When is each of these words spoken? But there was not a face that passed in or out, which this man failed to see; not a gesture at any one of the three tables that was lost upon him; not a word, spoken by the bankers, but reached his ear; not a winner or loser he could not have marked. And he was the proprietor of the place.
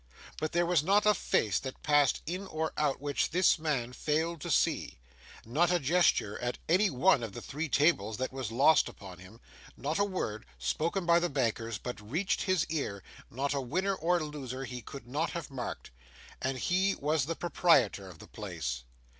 But 0.39 0.51
there 0.51 0.65
was 0.65 0.81
not 0.81 1.05
a 1.05 1.13
face 1.13 1.59
that 1.59 1.83
passed 1.83 2.23
in 2.25 2.47
or 2.47 2.73
out, 2.75 2.99
which 2.99 3.29
this 3.29 3.59
man 3.59 3.93
failed 3.93 4.41
to 4.41 4.49
see; 4.49 4.97
not 5.45 5.69
a 5.69 5.77
gesture 5.77 6.39
at 6.39 6.57
any 6.67 6.89
one 6.89 7.21
of 7.21 7.33
the 7.33 7.39
three 7.41 7.69
tables 7.69 8.17
that 8.17 8.33
was 8.33 8.51
lost 8.51 8.89
upon 8.89 9.19
him; 9.19 9.39
not 9.77 9.99
a 9.99 10.03
word, 10.03 10.47
spoken 10.57 11.05
by 11.05 11.19
the 11.19 11.29
bankers, 11.29 11.77
but 11.77 12.01
reached 12.01 12.41
his 12.41 12.65
ear; 12.67 13.03
not 13.29 13.53
a 13.53 13.61
winner 13.61 13.93
or 13.93 14.19
loser 14.23 14.65
he 14.65 14.81
could 14.81 15.05
not 15.05 15.29
have 15.33 15.51
marked. 15.51 15.91
And 16.41 16.57
he 16.57 16.95
was 16.95 17.25
the 17.27 17.35
proprietor 17.35 18.09
of 18.09 18.17
the 18.17 18.25
place. 18.27 18.85